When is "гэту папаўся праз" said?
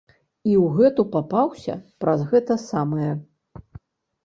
0.77-2.19